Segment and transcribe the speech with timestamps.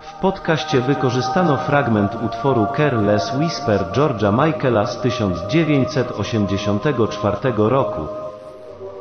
[0.00, 8.00] W podcaście wykorzystano fragment utworu Careless Whisper George'a Michaela z 1984 roku.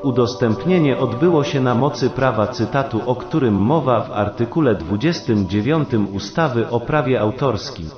[0.03, 6.79] Udostępnienie odbyło się na mocy prawa cytatu, o którym mowa w artykule 29 ustawy o
[6.79, 7.89] prawie autorskim.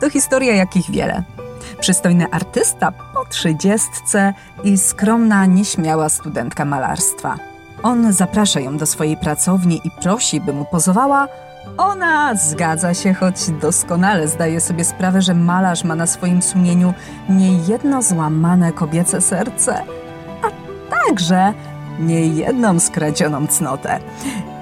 [0.00, 1.22] To historia jakich wiele.
[1.80, 7.55] Przystojny artysta po trzydziestce i skromna, nieśmiała studentka malarstwa.
[7.86, 11.28] On zaprasza ją do swojej pracowni i prosi, by mu pozowała.
[11.78, 16.94] Ona zgadza się, choć doskonale zdaje sobie sprawę, że malarz ma na swoim sumieniu
[17.28, 19.82] niejedno złamane kobiece serce,
[20.42, 20.48] a
[20.90, 21.52] także
[21.98, 23.98] niejedną skradzioną cnotę.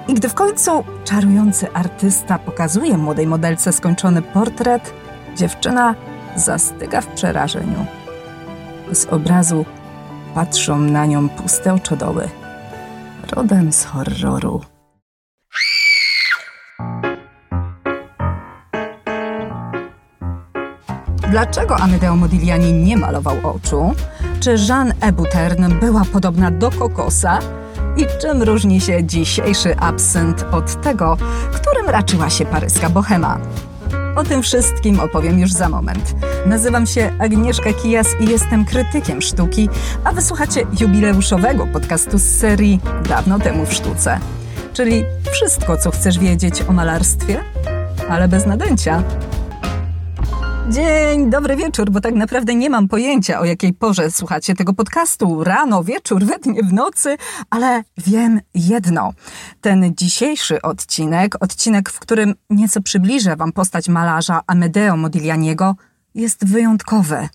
[0.07, 4.93] I gdy w końcu czarujący artysta pokazuje młodej modelce skończony portret,
[5.35, 5.95] dziewczyna
[6.35, 7.85] zastyga w przerażeniu.
[8.93, 9.65] Z obrazu
[10.35, 12.29] patrzą na nią puste oczodoły,
[13.31, 14.61] rodem z horroru.
[21.31, 23.93] Dlaczego Amedeo Modigliani nie malował oczu?
[24.39, 27.39] Czy Jeanne Ebutern była podobna do kokosa?
[27.97, 31.17] I czym różni się dzisiejszy absynt od tego,
[31.53, 33.37] którym raczyła się paryska bohema?
[34.15, 36.15] O tym wszystkim opowiem już za moment.
[36.45, 39.69] Nazywam się Agnieszka Kijas i jestem krytykiem sztuki,
[40.03, 42.79] a wysłuchacie jubileuszowego podcastu z serii
[43.09, 44.19] Dawno temu w sztuce.
[44.73, 47.43] Czyli wszystko, co chcesz wiedzieć o malarstwie,
[48.09, 49.03] ale bez nadęcia.
[50.69, 55.43] Dzień, dobry wieczór, bo tak naprawdę nie mam pojęcia o jakiej porze słuchacie tego podcastu.
[55.43, 57.17] Rano, wieczór, we dnie, w nocy,
[57.49, 59.13] ale wiem jedno.
[59.61, 65.75] Ten dzisiejszy odcinek, odcinek, w którym nieco przybliżę Wam postać malarza Amedeo Modiglianiego,
[66.15, 67.29] jest wyjątkowy.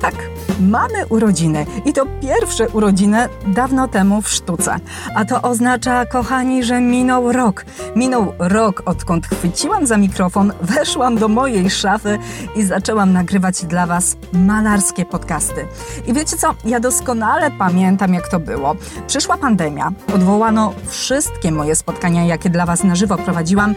[0.00, 0.14] Tak,
[0.60, 4.76] mamy urodziny i to pierwsze urodziny dawno temu w sztuce.
[5.14, 7.64] A to oznacza, kochani, że minął rok.
[7.96, 12.18] Minął rok, odkąd chwyciłam za mikrofon, weszłam do mojej szafy
[12.56, 15.66] i zaczęłam nagrywać dla Was malarskie podcasty.
[16.06, 16.54] I wiecie co?
[16.64, 18.74] Ja doskonale pamiętam, jak to było.
[19.06, 23.74] Przyszła pandemia, odwołano wszystkie moje spotkania, jakie dla Was na żywo prowadziłam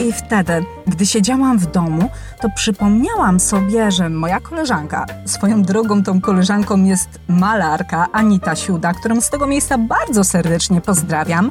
[0.00, 6.20] i wtedy, gdy siedziałam w domu, to przypomniałam sobie, że moja koleżanka, swoją drogą tą
[6.20, 11.50] koleżanką jest malarka Anita Siuda, którą z tego miejsca bardzo serdecznie pozdrawiam,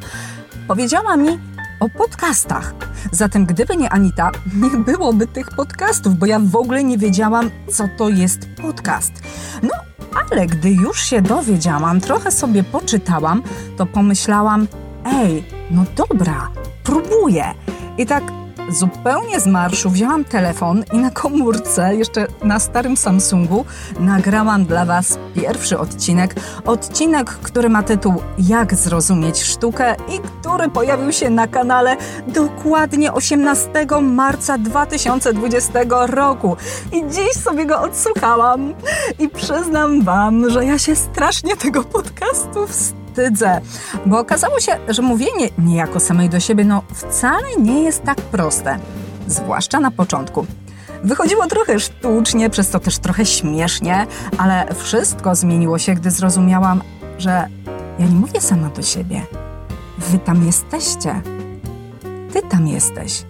[0.67, 1.39] powiedziała mi
[1.79, 2.73] o podcastach.
[3.11, 7.83] Zatem gdyby nie Anita, nie byłoby tych podcastów, bo ja w ogóle nie wiedziałam, co
[7.97, 9.11] to jest podcast.
[9.63, 9.73] No,
[10.31, 13.43] ale gdy już się dowiedziałam, trochę sobie poczytałam,
[13.77, 14.67] to pomyślałam,
[15.05, 16.49] ej, no dobra,
[16.83, 17.43] próbuję.
[17.97, 18.38] I tak
[18.69, 23.65] zupełnie z marszu wzięłam telefon i na komórce, jeszcze na starym Samsungu,
[23.99, 26.35] nagrałam dla Was pierwszy odcinek.
[26.65, 31.97] Odcinek, który ma tytuł Jak zrozumieć sztukę i który pojawił się na kanale
[32.27, 33.69] dokładnie 18
[34.01, 36.57] marca 2020 roku.
[36.91, 38.73] I dziś sobie go odsłuchałam
[39.19, 42.98] i przyznam Wam, że ja się strasznie tego podcastu wstydzę
[44.05, 48.79] bo okazało się, że mówienie niejako samej do siebie no wcale nie jest tak proste,
[49.27, 50.45] zwłaszcza na początku.
[51.03, 54.07] Wychodziło trochę sztucznie, przez to też trochę śmiesznie,
[54.37, 56.81] ale wszystko zmieniło się, gdy zrozumiałam,
[57.17, 57.29] że
[57.99, 59.21] ja nie mówię sama do siebie.
[59.97, 61.21] Wy tam jesteście.
[62.33, 63.23] Ty tam jesteś.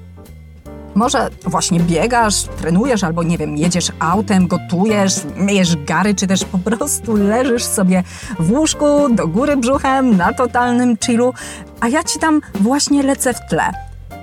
[0.95, 6.57] Może właśnie biegasz, trenujesz albo nie wiem, jedziesz autem, gotujesz, myjesz gary, czy też po
[6.57, 8.03] prostu leżysz sobie
[8.39, 11.33] w łóżku do góry brzuchem na totalnym chillu,
[11.79, 13.71] a ja ci tam właśnie lecę w tle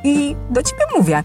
[0.05, 1.25] i do ciebie mówię.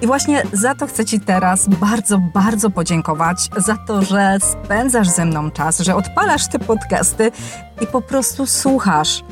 [0.00, 5.24] I właśnie za to chcę Ci teraz bardzo, bardzo podziękować, za to, że spędzasz ze
[5.24, 7.30] mną czas, że odpalasz te podcasty
[7.80, 9.22] i po prostu słuchasz.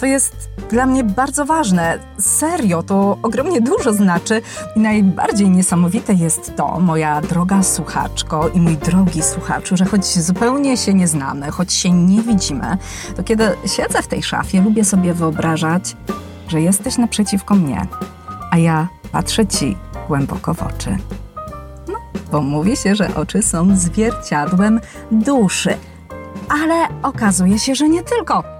[0.00, 1.98] To jest dla mnie bardzo ważne.
[2.18, 4.42] Serio, to ogromnie dużo znaczy
[4.76, 10.76] i najbardziej niesamowite jest to, moja droga słuchaczko i mój drogi słuchaczu, że choć zupełnie
[10.76, 12.76] się nie znamy, choć się nie widzimy,
[13.16, 15.96] to kiedy siedzę w tej szafie, lubię sobie wyobrażać,
[16.48, 17.86] że jesteś naprzeciwko mnie,
[18.50, 19.76] a ja patrzę ci
[20.08, 20.96] głęboko w oczy.
[21.88, 21.98] No,
[22.32, 24.80] bo mówi się, że oczy są zwierciadłem
[25.12, 25.74] duszy.
[26.48, 28.59] Ale okazuje się, że nie tylko.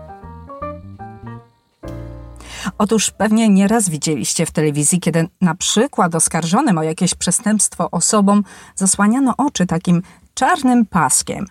[2.81, 8.45] Otóż pewnie nieraz widzieliście w telewizji, kiedy na przykład oskarżonym o jakieś przestępstwo osobom
[8.75, 10.03] zasłaniano oczy takim
[10.35, 11.47] czarnym paskiem.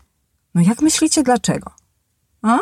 [0.55, 1.71] No jak myślicie dlaczego?
[2.41, 2.57] A?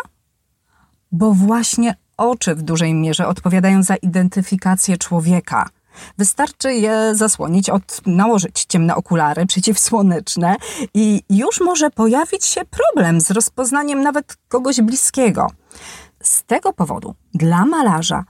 [1.12, 5.70] Bo właśnie oczy w dużej mierze odpowiadają za identyfikację człowieka.
[6.18, 10.56] Wystarczy je zasłonić, od, nałożyć ciemne okulary przeciwsłoneczne
[10.94, 15.48] i już może pojawić się problem z rozpoznaniem nawet kogoś bliskiego.
[16.24, 18.24] Z tego powodu dla malarza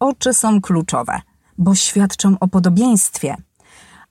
[0.00, 1.20] oczy są kluczowe,
[1.58, 3.36] bo świadczą o podobieństwie.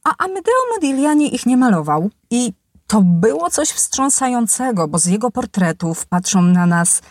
[0.03, 2.53] A Amedeo Modigliani ich nie malował i
[2.87, 7.01] to było coś wstrząsającego, bo z jego portretów patrzą na nas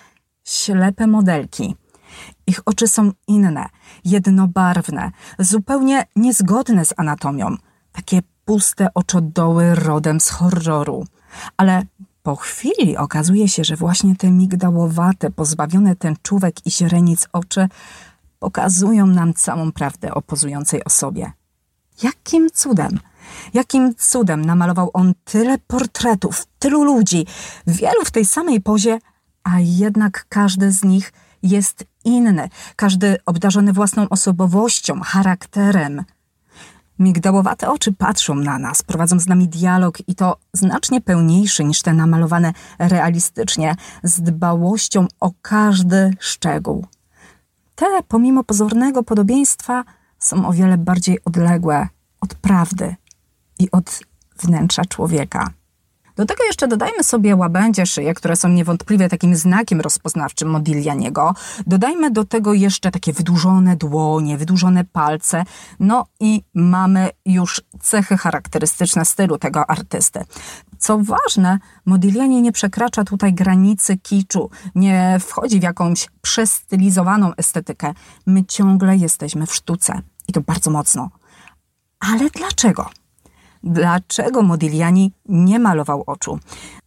[0.45, 1.77] ślepe modelki.
[2.47, 3.67] Ich oczy są inne,
[4.05, 7.57] jednobarwne, zupełnie niezgodne z anatomią.
[7.93, 11.05] Takie puste oczodoły rodem z horroru.
[11.57, 11.83] Ale
[12.23, 17.69] po chwili okazuje się, że właśnie te migdałowate, pozbawione tęczówek i źrenic oczy
[18.39, 21.33] pokazują nam całą prawdę o pozującej osobie.
[22.03, 23.01] Jakim cudem,
[23.55, 27.27] jakim cudem namalował on tyle portretów, tylu ludzi,
[27.67, 28.99] wielu w tej samej pozie,
[29.45, 31.13] a jednak każdy z nich
[31.43, 36.05] jest inny, każdy obdarzony własną osobowością, charakterem.
[36.99, 41.93] Migdałowate oczy patrzą na nas, prowadzą z nami dialog i to znacznie pełniejszy niż te
[41.93, 46.87] namalowane realistycznie, z dbałością o każdy szczegół.
[47.77, 49.85] Te, pomimo pozornego podobieństwa,
[50.19, 51.89] są o wiele bardziej odległe
[52.21, 52.97] od prawdy
[53.59, 54.01] i od
[54.39, 55.51] wnętrza człowieka.
[56.17, 61.35] Do tego jeszcze dodajmy sobie łabędzie szyje, które są niewątpliwie takim znakiem rozpoznawczym Modiglianiego.
[61.67, 65.45] Dodajmy do tego jeszcze takie wydłużone dłonie, wydłużone palce.
[65.81, 70.25] No i mamy już cechy charakterystyczne stylu tego artysty.
[70.79, 77.95] Co ważne, Modigliani nie przekracza tutaj granicy kiczu, nie wchodzi w jakąś przestylizowaną estetykę.
[78.27, 81.11] My ciągle jesteśmy w sztuce i to bardzo mocno.
[82.01, 82.91] Ale dlaczego?
[83.63, 86.39] Dlaczego Modigliani nie malował oczu?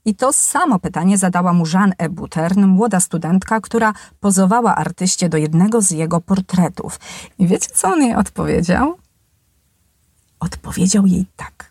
[0.05, 5.81] I to samo pytanie zadała mu Jeanne Ebutern, młoda studentka, która pozowała artyście do jednego
[5.81, 6.99] z jego portretów.
[7.39, 8.97] I wiecie, co on jej odpowiedział?
[10.39, 11.68] Odpowiedział jej tak.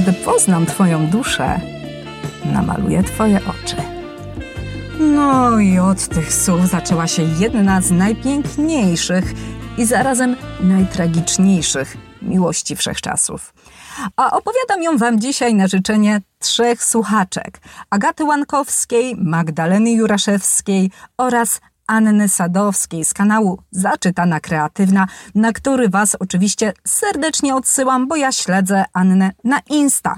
[0.00, 1.60] Gdy poznam Twoją duszę,
[2.44, 3.76] namaluję Twoje oczy.
[5.00, 9.24] No i od tych słów zaczęła się jedna z najpiękniejszych
[9.78, 13.54] i zarazem najtragiczniejszych miłości wszechczasów.
[14.16, 17.60] A opowiadam ją Wam dzisiaj na życzenie trzech słuchaczek:
[17.90, 21.60] Agaty Łankowskiej, Magdaleny Juraszewskiej oraz
[21.90, 28.84] Anny Sadowskiej z kanału Zaczytana Kreatywna, na który Was oczywiście serdecznie odsyłam, bo ja śledzę
[28.92, 30.16] Annę na Insta.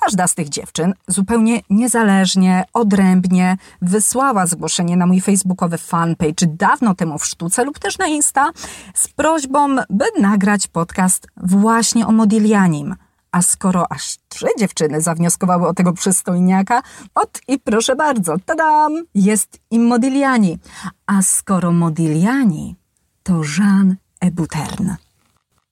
[0.00, 7.18] Każda z tych dziewczyn zupełnie niezależnie, odrębnie wysłała zgłoszenie na mój facebookowy fanpage dawno temu
[7.18, 8.50] w sztuce lub też na Insta
[8.94, 12.96] z prośbą, by nagrać podcast właśnie o Modiglianim.
[13.32, 16.82] A skoro aż trzy dziewczyny zawnioskowały o tego przystojniaka,
[17.14, 20.58] ot i proszę bardzo, tadam, jest im Modigliani.
[21.06, 22.76] A skoro Modigliani,
[23.22, 24.90] to Jean Ebutern.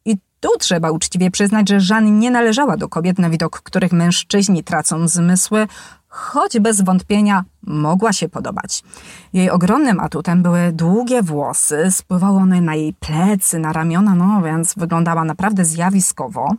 [0.04, 4.64] I tu trzeba uczciwie przyznać, że Jeanne nie należała do kobiet, na widok których mężczyźni
[4.64, 5.66] tracą zmysły,
[6.08, 8.82] choć bez wątpienia mogła się podobać.
[9.32, 14.74] Jej ogromnym atutem były długie włosy, spływały one na jej plecy, na ramiona, no więc
[14.74, 16.54] wyglądała naprawdę zjawiskowo,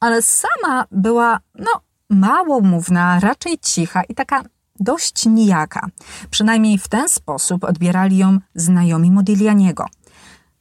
[0.00, 1.80] ale sama była, no,
[2.10, 4.44] mało mówna, raczej cicha i taka
[4.80, 5.86] dość nijaka.
[6.30, 9.86] Przynajmniej w ten sposób odbierali ją znajomi Modiglianiego.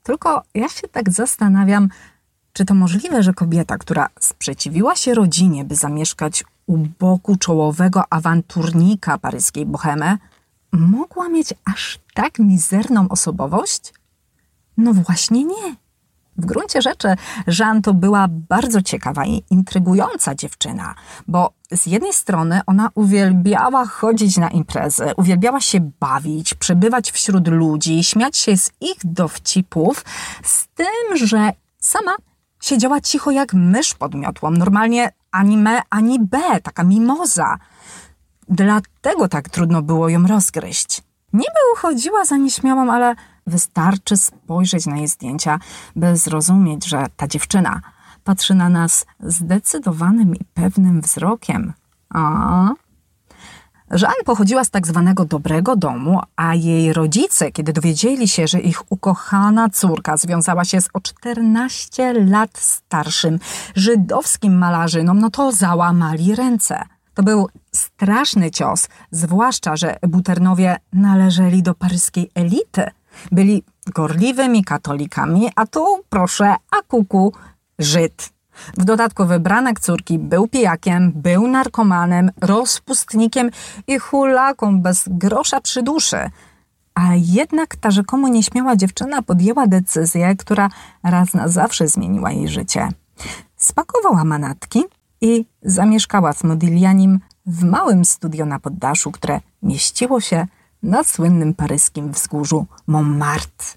[0.04, 1.90] Tylko ja się tak zastanawiam,
[2.54, 9.18] czy to możliwe, że kobieta, która sprzeciwiła się rodzinie, by zamieszkać u boku czołowego awanturnika
[9.18, 10.18] paryskiej bohemy,
[10.72, 13.94] mogła mieć aż tak mizerną osobowość?
[14.78, 15.76] No właśnie nie.
[16.38, 17.16] W gruncie rzeczy
[17.60, 20.96] Jeanne to była bardzo ciekawa i intrygująca dziewczyna,
[21.28, 28.04] bo z jednej strony ona uwielbiała chodzić na imprezy, uwielbiała się bawić, przebywać wśród ludzi,
[28.04, 30.06] śmiać się z ich dowcipów,
[30.44, 32.16] z tym, że sama
[32.62, 37.58] siedziała cicho jak mysz pod miotłą, normalnie ani me, ani B, taka mimoza.
[38.50, 41.02] Dlatego tak trudno było ją rozgryźć.
[41.34, 43.16] Niby uchodziła za nieśmiałą, ale
[43.48, 45.60] wystarczy spojrzeć na jej zdjęcia,
[45.96, 47.82] by zrozumieć, że ta dziewczyna
[48.24, 51.74] patrzy na nas zdecydowanym i pewnym wzrokiem.
[52.10, 52.70] A?
[53.92, 58.92] Jeanne pochodziła z tak zwanego dobrego domu, a jej rodzice, kiedy dowiedzieli się, że ich
[58.92, 63.40] ukochana córka związała się z o 14 lat starszym
[63.76, 66.84] żydowskim malarzynom, no to załamali ręce.
[67.14, 72.90] To był straszny cios, zwłaszcza, że Buternowie należeli do paryskiej elity.
[73.32, 77.34] Byli gorliwymi katolikami, a tu, proszę, a kuku,
[77.80, 78.30] Żyd.
[78.78, 83.50] W dodatku wybranek córki był pijakiem, był narkomanem, rozpustnikiem
[83.88, 86.30] i hulaką bez grosza przy duszy.
[86.96, 90.70] A jednak ta rzekomo nieśmiała dziewczyna podjęła decyzję, która
[91.04, 92.88] raz na zawsze zmieniła jej życie.
[93.56, 94.84] Spakowała manatki
[95.22, 100.48] i zamieszkała z Modiglianim w małym studio na poddaszu, które mieściło się
[100.84, 103.68] na słynnym paryskim wzgórzu Montmartre.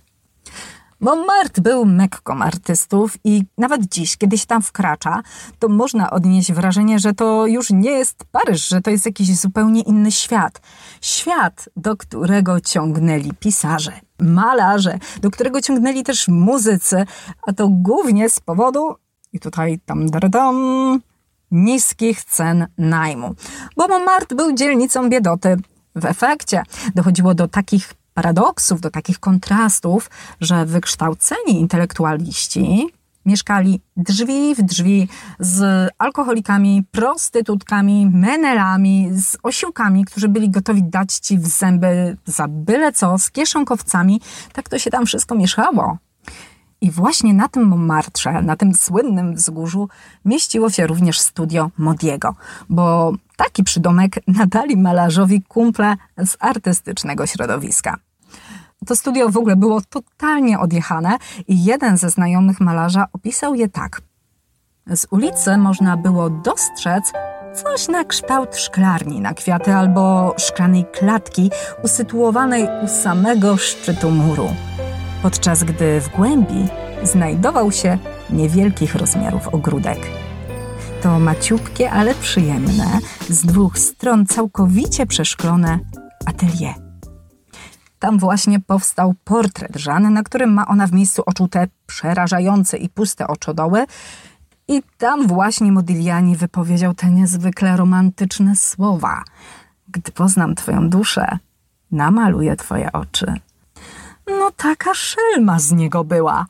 [1.01, 5.23] Montmartre był mekką artystów i nawet dziś, kiedy się tam wkracza,
[5.59, 9.83] to można odnieść wrażenie, że to już nie jest Paryż, że to jest jakiś zupełnie
[9.83, 10.61] inny świat.
[11.01, 17.05] Świat, do którego ciągnęli pisarze, malarze, do którego ciągnęli też muzycy,
[17.47, 18.95] a to głównie z powodu,
[19.33, 21.01] i tutaj tam dardam,
[21.51, 23.35] niskich cen najmu.
[23.77, 25.57] Bo Montmartre był dzielnicą biedoty.
[25.95, 26.63] W efekcie
[26.95, 32.87] dochodziło do takich paradoksów, do takich kontrastów, że wykształceni intelektualiści
[33.27, 41.39] mieszkali drzwi w drzwi z alkoholikami, prostytutkami, menelami, z osiłkami, którzy byli gotowi dać ci
[41.39, 44.21] w zęby za byle co, z kieszonkowcami.
[44.53, 45.99] Tak to się tam wszystko mieszało.
[46.81, 49.89] I właśnie na tym Montmartre, na tym słynnym wzgórzu,
[50.25, 52.35] mieściło się również studio Modiego,
[52.69, 57.97] bo taki przydomek nadali malarzowi kumple z artystycznego środowiska.
[58.87, 61.19] To studio w ogóle było totalnie odjechane
[61.49, 64.01] i jeden ze znajomych malarza opisał je tak.
[64.87, 67.13] Z ulicy można było dostrzec
[67.55, 71.51] coś na kształt szklarni na kwiaty albo szklanej klatki
[71.83, 74.49] usytuowanej u samego szczytu muru,
[75.23, 76.69] podczas gdy w głębi
[77.03, 77.99] znajdował się
[78.31, 79.99] niewielkich rozmiarów ogródek.
[81.03, 82.99] To maciupkie, ale przyjemne,
[83.29, 85.79] z dwóch stron całkowicie przeszklone
[86.27, 86.75] atelier.
[87.99, 92.89] Tam właśnie powstał portret Żany, na którym ma ona w miejscu oczu te przerażające i
[92.89, 93.85] puste oczodoły.
[94.69, 99.23] I tam właśnie Modigliani wypowiedział te niezwykle romantyczne słowa.
[99.89, 101.39] Gdy poznam twoją duszę,
[101.93, 103.35] namaluję twoje oczy.
[104.39, 106.47] No taka szelma z niego była.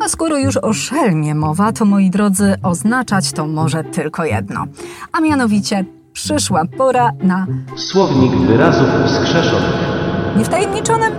[0.00, 4.64] A skoro już o szelmie mowa, to moi drodzy, oznaczać to może tylko jedno.
[5.12, 7.46] A mianowicie przyszła pora na
[7.76, 9.74] Słownik wyrazów wskrzeszonych.
[10.36, 11.12] Niewtajemniczonym?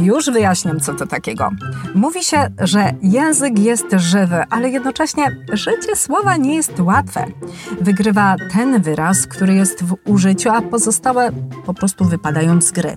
[0.00, 1.50] Już wyjaśniam, co to takiego.
[1.94, 7.26] Mówi się, że język jest żywy, ale jednocześnie życie słowa nie jest łatwe.
[7.80, 11.30] Wygrywa ten wyraz, który jest w użyciu, a pozostałe
[11.66, 12.96] po prostu wypadają z gry.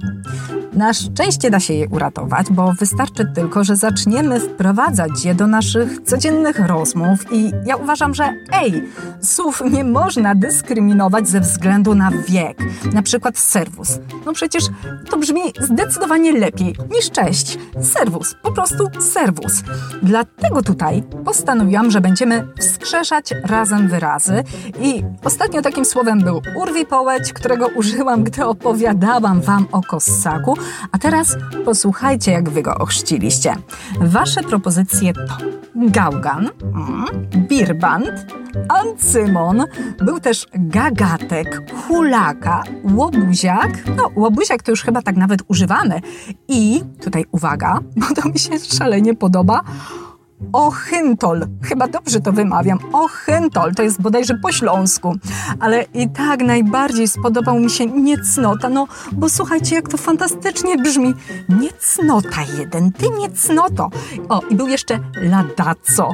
[0.73, 6.01] Na szczęście da się je uratować, bo wystarczy tylko, że zaczniemy wprowadzać je do naszych
[6.01, 8.83] codziennych rozmów i ja uważam, że ej,
[9.21, 12.57] słów nie można dyskryminować ze względu na wiek.
[12.93, 13.99] Na przykład serwus.
[14.25, 14.63] No przecież
[15.09, 17.57] to brzmi zdecydowanie lepiej niż cześć.
[17.81, 19.63] Serwus, po prostu serwus.
[20.03, 24.43] Dlatego tutaj postanowiłam, że będziemy wskrzeszać razem wyrazy
[24.81, 30.57] i ostatnio takim słowem był urwipołeć, którego użyłam, gdy opowiadałam wam o kossaku,
[30.91, 33.55] a teraz posłuchajcie, jak wy go ochrzciliście.
[34.01, 35.37] Wasze propozycje to
[35.75, 37.05] gałgan, mm,
[37.47, 38.25] birband,
[38.69, 39.63] ancymon,
[39.97, 46.01] był też gagatek, hulaka, łobuziak, no łobuziak to już chyba tak nawet używamy
[46.75, 49.61] i, tutaj uwaga, bo to mi się szalenie podoba,
[50.53, 51.47] Ochyntol.
[51.63, 52.79] Chyba dobrze to wymawiam.
[52.93, 53.75] Ochyntol.
[53.75, 55.15] To jest bodajże po śląsku.
[55.59, 58.69] Ale i tak najbardziej spodobał mi się niecnota.
[58.69, 61.13] No, bo słuchajcie, jak to fantastycznie brzmi.
[61.49, 62.91] Niecnota jeden.
[62.91, 63.89] Ty niecnoto.
[64.29, 66.11] O, i był jeszcze ladaco.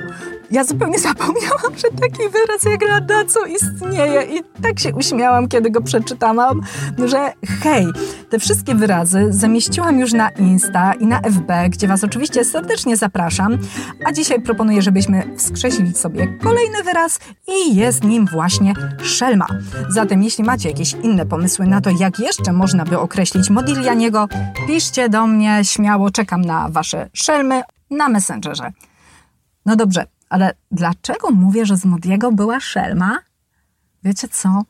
[0.52, 5.82] Ja zupełnie zapomniałam, że taki wyraz jak radaco istnieje i tak się uśmiałam, kiedy go
[5.82, 6.62] przeczytałam,
[7.06, 7.86] że hej,
[8.30, 13.58] te wszystkie wyrazy zamieściłam już na Insta i na FB, gdzie Was oczywiście serdecznie zapraszam,
[14.06, 19.48] a dzisiaj proponuję, żebyśmy wskrzesili sobie kolejny wyraz i jest nim właśnie szelma.
[19.90, 24.28] Zatem jeśli macie jakieś inne pomysły na to, jak jeszcze można by określić Modiglianiego,
[24.68, 28.72] piszcie do mnie, śmiało czekam na Wasze szelmy na Messengerze.
[29.66, 33.20] No dobrze, ale dlaczego mówię, że z Modiego była szelma?
[34.04, 34.64] Wiecie co?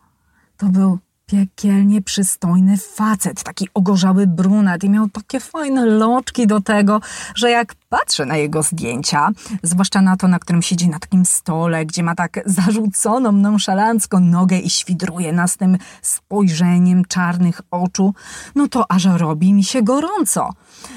[0.57, 0.99] To był
[1.31, 7.01] piekielnie przystojny facet, taki ogorzały brunet i miał takie fajne loczki do tego,
[7.35, 9.29] że jak patrzę na jego zdjęcia,
[9.63, 14.57] zwłaszcza na to, na którym siedzi na takim stole, gdzie ma tak zarzuconą nonszalancko nogę
[14.57, 18.13] i świdruje nas tym spojrzeniem czarnych oczu,
[18.55, 20.49] no to aż robi mi się gorąco.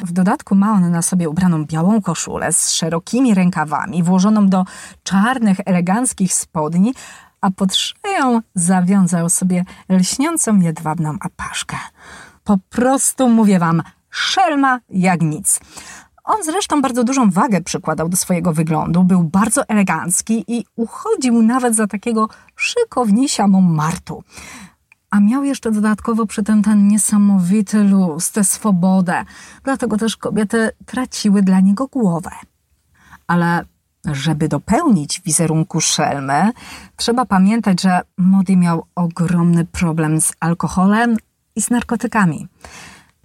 [0.05, 4.65] W dodatku ma on na sobie ubraną białą koszulę z szerokimi rękawami, włożoną do
[5.03, 6.95] czarnych, eleganckich spodni,
[7.45, 11.77] a pod szyją zawiązał sobie lśniącą jedwabną apaszkę.
[12.45, 15.61] Po prostu mówię wam, szelma jak nic.
[16.25, 21.77] On zresztą bardzo dużą wagę przykładał do swojego wyglądu, był bardzo elegancki i uchodził nawet
[21.77, 24.23] za takiego szykownisia Montmartu.
[25.11, 29.25] A miał jeszcze dodatkowo przy tym ten niesamowity luz, tę swobodę.
[29.65, 32.31] Dlatego też kobiety traciły dla niego głowę.
[33.27, 33.65] Ale
[34.13, 36.51] żeby dopełnić wizerunku szelmy,
[36.97, 41.17] trzeba pamiętać, że Modi miał ogromny problem z alkoholem
[41.57, 42.49] i z narkotykami.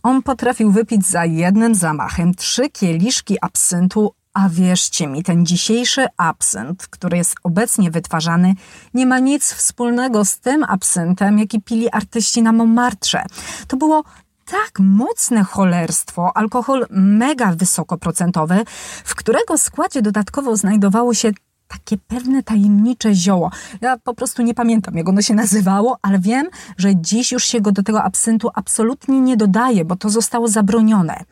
[0.03, 6.88] On potrafił wypić za jednym zamachem trzy kieliszki absyntu, a wierzcie mi, ten dzisiejszy absynt,
[6.88, 8.55] który jest obecnie wytwarzany,
[8.93, 13.25] nie ma nic wspólnego z tym absyntem, jaki pili artyści na Montmartre.
[13.67, 14.03] To było
[14.51, 18.63] tak mocne cholerstwo, alkohol mega wysokoprocentowy,
[19.06, 21.32] w którego składzie dodatkowo znajdowało się
[21.68, 23.51] takie pewne tajemnicze zioło.
[23.82, 27.62] Ja po prostu nie pamiętam, jak ono się nazywało, ale wiem, że dziś już się
[27.62, 31.24] go do tego absyntu absolutnie nie dodaje, bo to zostało zabronione.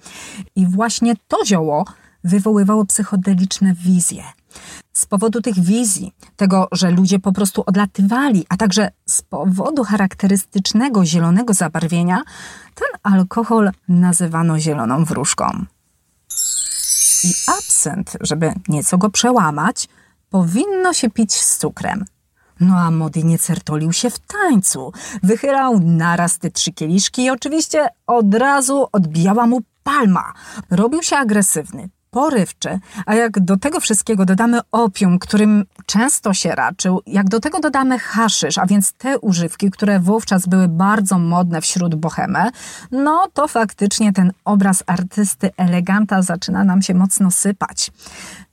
[0.55, 1.85] I właśnie to zioło
[2.23, 4.23] wywoływało psychodeliczne wizje.
[4.93, 11.05] Z powodu tych wizji, tego, że ludzie po prostu odlatywali, a także z powodu charakterystycznego
[11.05, 12.23] zielonego zabarwienia,
[12.75, 15.65] ten alkohol nazywano zieloną wróżką.
[17.23, 19.87] I absynt, żeby nieco go przełamać,
[20.29, 22.05] powinno się pić z cukrem.
[22.59, 24.91] No a Modi nie certolił się w tańcu.
[25.23, 30.33] Wychylał naraz te trzy kieliszki i oczywiście od razu odbijała mu palma.
[30.69, 37.01] Robił się agresywny, porywczy, a jak do tego wszystkiego dodamy opium, którym często się raczył,
[37.07, 41.95] jak do tego dodamy haszysz, a więc te używki, które wówczas były bardzo modne wśród
[41.95, 42.49] bohemy,
[42.91, 47.91] no to faktycznie ten obraz artysty eleganta zaczyna nam się mocno sypać.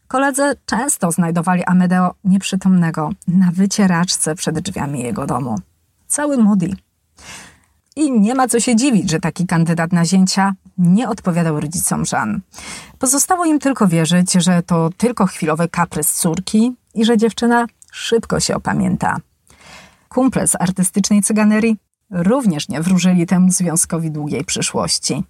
[0.08, 5.58] Koledzy często znajdowali Amedeo nieprzytomnego na wycieraczce przed drzwiami jego domu.
[6.06, 6.74] Cały Modi.
[7.96, 12.40] I nie ma co się dziwić, że taki kandydat na zięcia nie odpowiadał rodzicom Jean.
[12.98, 18.56] Pozostało im tylko wierzyć, że to tylko chwilowy kaprys córki i że dziewczyna szybko się
[18.56, 19.16] opamięta.
[20.08, 21.76] Kumple z artystycznej cyganerii
[22.10, 25.24] również nie wróżyli temu związkowi długiej przyszłości.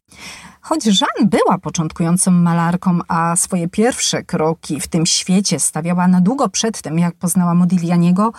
[0.61, 6.49] Choć Jean była początkującą malarką, a swoje pierwsze kroki w tym świecie stawiała na długo
[6.49, 8.33] przed tym, jak poznała Modiglianiego,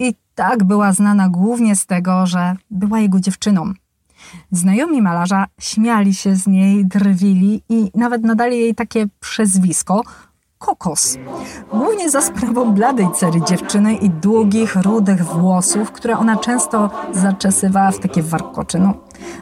[0.00, 3.72] i tak była znana głównie z tego, że była jego dziewczyną.
[4.50, 10.02] Znajomi malarza śmiali się z niej, drwili i nawet nadali jej takie przezwisko
[10.58, 11.18] kokos.
[11.72, 17.98] Głównie za sprawą bladej cery dziewczyny i długich, rudych włosów, które ona często zaczesywała w
[17.98, 18.78] takie warkocze.
[18.78, 18.94] No,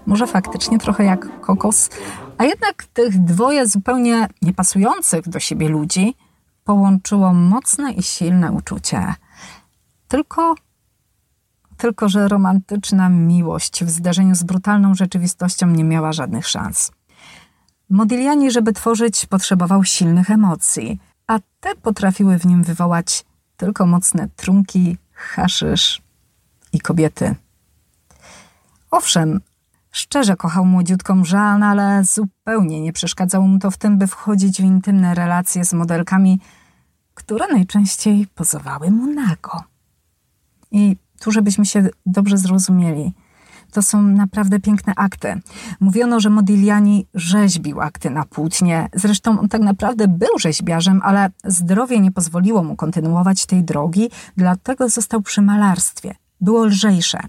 [0.06, 1.90] może faktycznie trochę jak kokos,
[2.38, 6.14] a jednak tych dwoje zupełnie niepasujących do siebie ludzi
[6.64, 9.14] połączyło mocne i silne uczucie.
[10.08, 10.54] Tylko
[11.78, 16.92] tylko że romantyczna miłość w zdarzeniu z brutalną rzeczywistością nie miała żadnych szans.
[17.90, 23.24] Modigliani, żeby tworzyć, potrzebował silnych emocji, a te potrafiły w nim wywołać
[23.56, 26.02] tylko mocne trunki, haszysz
[26.72, 27.34] i kobiety.
[28.90, 29.40] Owszem,
[29.90, 34.64] szczerze kochał młodziutką Jean, ale zupełnie nie przeszkadzało mu to w tym, by wchodzić w
[34.64, 36.40] intymne relacje z modelkami,
[37.14, 39.62] które najczęściej pozowały mu nago.
[40.70, 43.12] I tu, żebyśmy się dobrze zrozumieli.
[43.72, 45.40] To są naprawdę piękne akty.
[45.80, 48.88] Mówiono, że Modigliani rzeźbił akty na płótnie.
[48.94, 54.88] Zresztą on tak naprawdę był rzeźbiarzem, ale zdrowie nie pozwoliło mu kontynuować tej drogi, dlatego
[54.88, 56.14] został przy malarstwie.
[56.40, 57.20] Było lżejsze.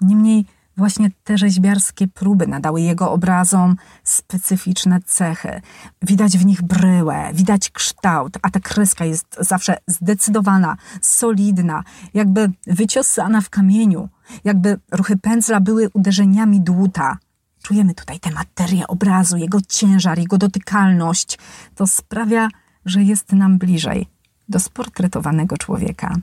[0.00, 5.60] Niemniej Właśnie te rzeźbiarskie próby nadały jego obrazom specyficzne cechy.
[6.02, 13.40] Widać w nich bryłę, widać kształt, a ta kreska jest zawsze zdecydowana, solidna, jakby wyciosana
[13.40, 14.08] w kamieniu,
[14.44, 17.18] jakby ruchy pędzla były uderzeniami dłuta.
[17.62, 21.38] Czujemy tutaj tę materię obrazu, jego ciężar, jego dotykalność.
[21.74, 22.48] To sprawia,
[22.84, 24.06] że jest nam bliżej
[24.48, 26.16] do sportretowanego człowieka.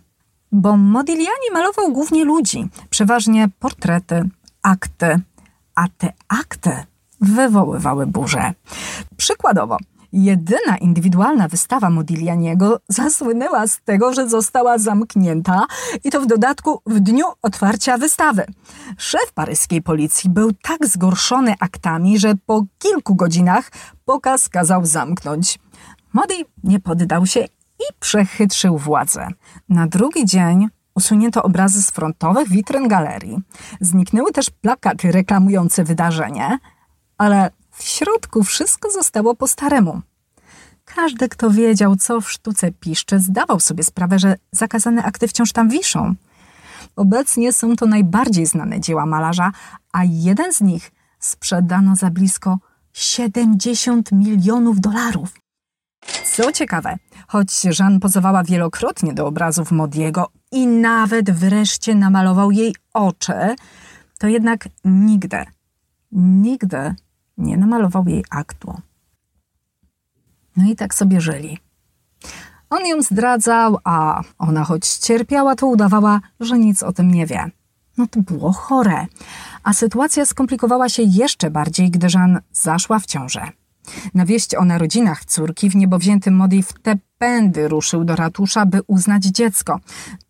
[0.52, 4.30] Bo Modigliani malował głównie ludzi, przeważnie portrety,
[4.68, 5.20] akty,
[5.76, 6.72] a te akty
[7.22, 8.54] wywoływały burzę.
[9.18, 9.78] Przykładowo,
[10.12, 15.66] jedyna indywidualna wystawa Modiglianiego zasłynęła z tego, że została zamknięta
[16.04, 18.46] i to w dodatku w dniu otwarcia wystawy.
[18.98, 23.72] Szef paryskiej policji był tak zgorszony aktami, że po kilku godzinach
[24.06, 25.60] pokaz kazał zamknąć.
[26.14, 27.40] Modi nie poddał się
[27.80, 29.28] i przechytrzył władzę.
[29.70, 33.38] Na drugi dzień Usunięto obrazy z frontowych witryn galerii.
[33.82, 36.58] Zniknęły też plakaty reklamujące wydarzenie,
[37.18, 40.02] ale w środku wszystko zostało po staremu.
[40.86, 45.70] Każdy, kto wiedział, co w sztuce piszczy, zdawał sobie sprawę, że zakazane akty wciąż tam
[45.70, 46.16] wiszą.
[46.96, 49.52] Obecnie są to najbardziej znane dzieła malarza,
[49.92, 52.58] a jeden z nich sprzedano za blisko
[52.94, 55.34] 70 milionów dolarów.
[56.38, 56.96] Co ciekawe,
[57.28, 63.56] choć Jean pozowała wielokrotnie do obrazów Modiego i nawet wreszcie namalował jej oczy,
[64.20, 65.46] to jednak nigdy,
[66.12, 66.96] nigdy
[67.38, 68.82] nie namalował jej aktu.
[70.58, 71.58] No i tak sobie żyli.
[72.70, 77.52] On ją zdradzał, a ona choć cierpiała, to udawała, że nic o tym nie wie.
[77.98, 79.06] No to było chore.
[79.64, 83.52] A sytuacja skomplikowała się jeszcze bardziej, gdy Jean zaszła w ciążę.
[84.14, 88.82] Na wieść o narodzinach córki w niebowziętym Modi w te pędy ruszył do ratusza, by
[88.88, 89.80] uznać dziecko.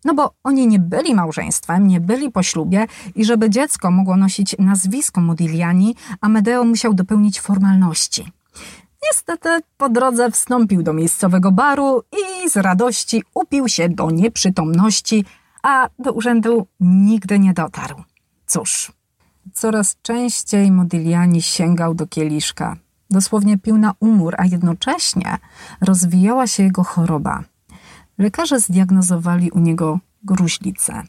[0.04, 4.56] No bo oni nie byli małżeństwem, nie byli po ślubie i żeby dziecko mogło nosić
[4.58, 8.32] nazwisko Modigliani, Amedeo musiał dopełnić formalności.
[9.06, 15.24] Niestety po drodze wstąpił do miejscowego baru i z radości upił się do nieprzytomności,
[15.62, 18.02] a do urzędu nigdy nie dotarł.
[18.46, 18.92] Cóż,
[19.52, 22.76] coraz częściej Modigliani sięgał do kieliszka.
[23.10, 25.38] Dosłownie pił na umór, a jednocześnie
[25.80, 27.44] rozwijała się jego choroba.
[28.18, 31.02] Lekarze zdiagnozowali u niego gruźlicę.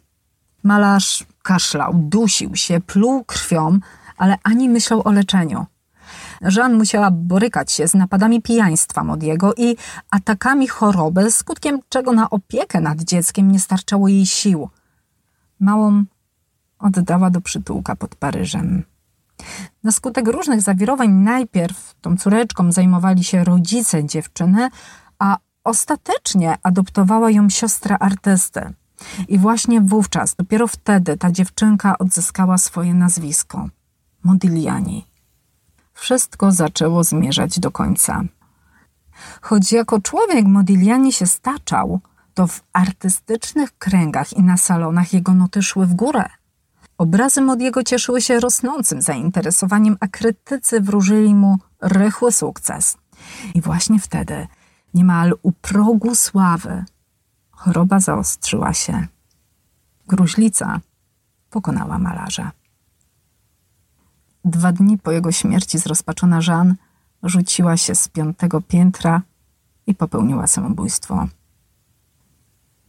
[0.63, 3.79] Malarz kaszlał, dusił się, pluł krwią,
[4.17, 5.65] ale ani myślał o leczeniu.
[6.41, 9.75] Jean musiała borykać się z napadami pijaństwa Modiego i
[10.11, 14.69] atakami choroby, skutkiem czego na opiekę nad dzieckiem nie starczało jej sił.
[15.59, 16.03] Małą
[16.79, 18.83] oddała do przytułka pod Paryżem.
[19.83, 24.69] Na skutek różnych zawirowań najpierw tą córeczką zajmowali się rodzice dziewczyny,
[25.19, 28.73] a ostatecznie adoptowała ją siostra artysty.
[29.27, 33.69] I właśnie wówczas, dopiero wtedy ta dziewczynka odzyskała swoje nazwisko
[34.23, 35.05] Modigliani.
[35.93, 38.23] Wszystko zaczęło zmierzać do końca.
[39.41, 41.99] Choć jako człowiek Modigliani się staczał,
[42.33, 46.29] to w artystycznych kręgach i na salonach jego noty szły w górę.
[46.99, 52.97] Obrazy Modiego cieszyły się rosnącym zainteresowaniem, a krytycy wróżyli mu rychły sukces.
[53.55, 54.47] I właśnie wtedy,
[54.93, 56.85] niemal u progu sławy,
[57.51, 59.07] choroba zaostrzyła się.
[60.07, 60.79] Gruźlica
[61.49, 62.51] pokonała malarza.
[64.45, 66.75] Dwa dni po jego śmierci zrozpaczona Jeanne
[67.23, 69.21] rzuciła się z piątego piętra
[69.87, 71.27] i popełniła samobójstwo.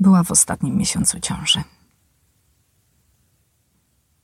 [0.00, 1.62] Była w ostatnim miesiącu ciąży.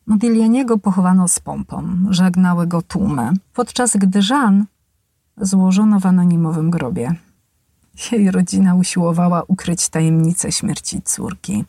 [0.06, 4.64] Modiglianiego pochowano z pompą, żegnały go tłumy, podczas gdy Jeanne
[5.36, 7.14] złożono w anonimowym grobie.
[8.12, 11.64] Jej rodzina usiłowała ukryć tajemnicę śmierci córki.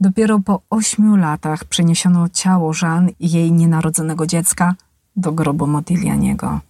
[0.00, 4.74] Dopiero po ośmiu latach przeniesiono ciało Jeanne i jej nienarodzonego dziecka
[5.16, 6.60] do grobu Modiglianiego.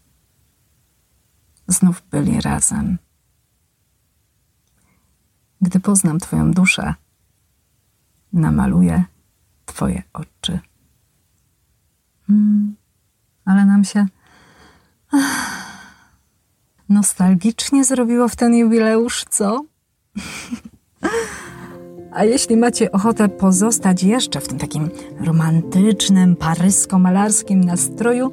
[1.68, 2.98] Znów byli razem.
[5.60, 6.94] Gdy poznam Twoją duszę,
[8.32, 9.04] namaluję
[9.68, 10.58] Twoje oczy.
[12.26, 12.76] Hmm,
[13.44, 14.06] ale nam się
[15.12, 15.92] ach,
[16.88, 19.64] nostalgicznie zrobiło w ten jubileusz, co?
[22.12, 28.32] A jeśli macie ochotę pozostać jeszcze w tym takim romantycznym, parysko-malarskim nastroju,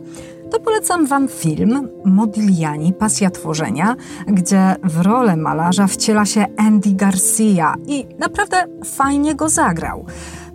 [0.51, 3.95] to polecam Wam film Modigliani, Pasja Tworzenia,
[4.27, 10.05] gdzie w rolę malarza wciela się Andy Garcia i naprawdę fajnie go zagrał.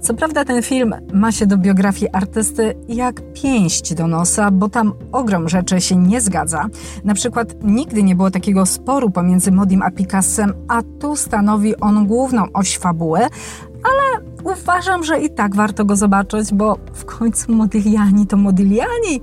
[0.01, 4.93] Co prawda ten film ma się do biografii artysty jak pięść do nosa, bo tam
[5.13, 6.67] ogrom rzeczy się nie zgadza.
[7.05, 12.07] Na przykład nigdy nie było takiego sporu pomiędzy Modim a Picassem, a tu stanowi on
[12.07, 13.21] główną oś fabuły,
[13.85, 14.27] ale
[14.71, 19.21] uważam, że i tak warto go zobaczyć, bo w końcu Modigliani to Modigliani.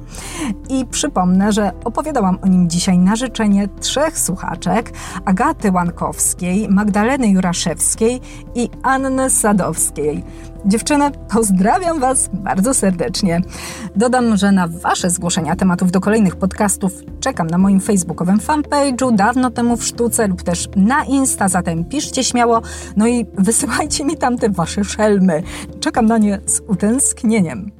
[0.69, 4.93] I przypomnę, że opowiadałam o nim dzisiaj na życzenie trzech słuchaczek:
[5.25, 8.21] Agaty Łankowskiej, Magdaleny Juraszewskiej
[8.55, 10.23] i Anny Sadowskiej.
[10.65, 13.41] Dziewczyny, pozdrawiam Was bardzo serdecznie.
[13.95, 19.51] Dodam, że na Wasze zgłoszenia tematów do kolejnych podcastów czekam na moim facebookowym fanpage'u, dawno
[19.51, 22.61] temu w sztuce lub też na Insta, zatem piszcie śmiało,
[22.95, 25.36] no i wysyłajcie mi tam te Wasze szelmy.
[25.79, 27.71] Czekam na nie z utęsknieniem.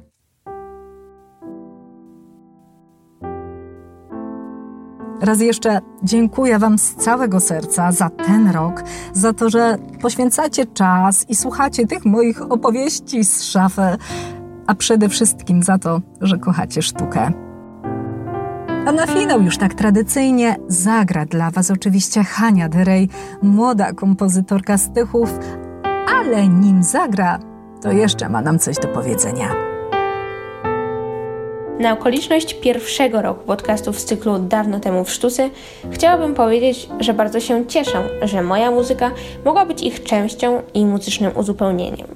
[5.20, 11.26] Raz jeszcze dziękuję Wam z całego serca za ten rok, za to, że poświęcacie czas
[11.28, 13.96] i słuchacie tych moich opowieści z szafy,
[14.66, 17.32] a przede wszystkim za to, że kochacie sztukę.
[18.86, 23.08] A na finał już tak tradycyjnie zagra dla Was oczywiście Hania Derej,
[23.42, 25.38] młoda kompozytorka z Tychów,
[26.14, 27.38] ale nim zagra,
[27.82, 29.54] to jeszcze ma nam coś do powiedzenia.
[31.80, 35.50] Na okoliczność pierwszego roku podcastów z cyklu Dawno temu w sztuce
[35.90, 39.10] chciałabym powiedzieć, że bardzo się cieszę, że moja muzyka
[39.44, 42.06] mogła być ich częścią i muzycznym uzupełnieniem.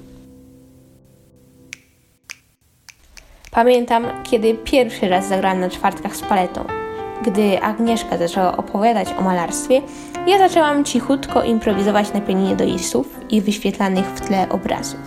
[3.51, 6.82] Pamiętam, kiedy pierwszy raz zagrałam na czwartkach z paletą.
[7.25, 9.81] Gdy Agnieszka zaczęła opowiadać o malarstwie,
[10.27, 14.99] ja zaczęłam cichutko improwizować na pianinie do listów i wyświetlanych w tle obrazów.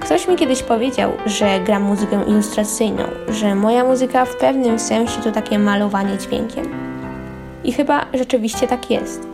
[0.00, 5.32] Ktoś mi kiedyś powiedział, że gram muzykę ilustracyjną, że moja muzyka w pewnym sensie to
[5.32, 6.64] takie malowanie dźwiękiem.
[7.64, 9.28] I chyba rzeczywiście tak jest.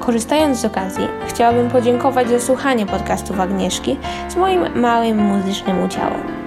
[0.00, 3.96] korzystając z okazji, chciałabym podziękować za słuchanie podcastów Agnieszki
[4.28, 6.37] z moim małym muzycznym udziałem.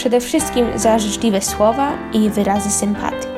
[0.00, 3.28] Przede wszystkim za życzliwe słowa i wyrazy sympatii.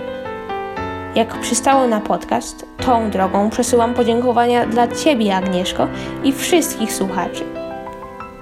[1.14, 5.88] Jak przystało na podcast, tą drogą przesyłam podziękowania dla Ciebie, Agnieszko,
[6.24, 7.44] i wszystkich słuchaczy.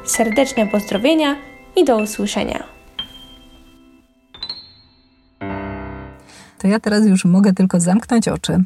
[0.04, 1.37] Serdeczne pozdrowienia
[1.76, 2.64] i do usłyszenia.
[6.59, 8.64] To ja teraz już mogę tylko zamknąć oczy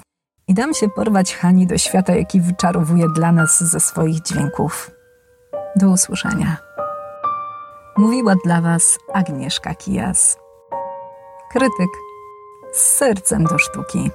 [0.48, 4.90] i dam się porwać Hani do świata, jaki wyczarowuje dla nas ze swoich dźwięków.
[5.76, 6.73] Do usłyszenia.
[7.96, 10.36] Mówiła dla Was Agnieszka Kijas.
[11.52, 11.90] Krytyk
[12.72, 14.10] z sercem do sztuki.